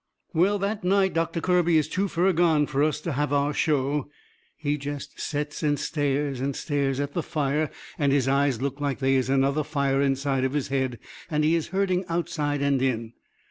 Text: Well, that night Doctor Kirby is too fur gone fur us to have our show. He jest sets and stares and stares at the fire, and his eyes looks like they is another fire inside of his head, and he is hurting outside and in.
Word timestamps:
Well, 0.33 0.57
that 0.57 0.83
night 0.83 1.13
Doctor 1.13 1.41
Kirby 1.41 1.77
is 1.77 1.87
too 1.87 2.07
fur 2.07 2.33
gone 2.33 2.65
fur 2.65 2.83
us 2.85 2.99
to 3.01 3.11
have 3.11 3.31
our 3.31 3.53
show. 3.53 4.09
He 4.57 4.75
jest 4.75 5.19
sets 5.19 5.61
and 5.61 5.77
stares 5.79 6.41
and 6.41 6.55
stares 6.55 6.99
at 6.99 7.13
the 7.13 7.21
fire, 7.21 7.69
and 7.99 8.11
his 8.11 8.27
eyes 8.27 8.63
looks 8.63 8.81
like 8.81 8.97
they 8.97 9.13
is 9.13 9.29
another 9.29 9.63
fire 9.63 10.01
inside 10.01 10.43
of 10.43 10.53
his 10.53 10.69
head, 10.69 10.97
and 11.29 11.43
he 11.43 11.53
is 11.53 11.67
hurting 11.67 12.03
outside 12.09 12.63
and 12.63 12.81
in. 12.81 13.13